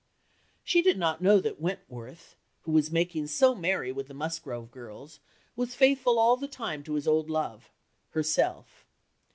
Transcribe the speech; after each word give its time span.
She 0.63 0.81
did 0.81 0.97
not 0.97 1.21
know 1.21 1.39
that 1.39 1.61
Wentworth, 1.61 2.35
who 2.63 2.71
was 2.71 2.89
making 2.89 3.27
so 3.27 3.53
merry 3.53 3.91
with 3.91 4.07
the 4.07 4.15
Musgrove 4.15 4.71
girls, 4.71 5.19
was 5.55 5.75
faithful 5.75 6.17
all 6.17 6.37
the 6.37 6.47
time 6.47 6.81
to 6.85 6.95
his 6.95 7.07
old 7.07 7.29
love 7.29 7.69
herself. 8.09 8.87